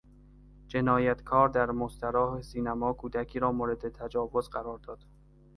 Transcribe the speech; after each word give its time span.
جنایتکار 0.67 1.49
در 1.49 1.71
مستراح 1.71 2.41
سینما 2.41 2.93
کودکی 2.93 3.39
را 3.39 3.51
مورد 3.51 3.89
تجاوز 3.89 4.49
قرار 4.49 4.77
داد. 4.77 5.05